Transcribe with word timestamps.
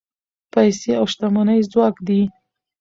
پیسې 0.53 0.91
او 0.99 1.05
شتمني 1.11 1.59
ځواک 1.71 1.95
دی. 2.07 2.21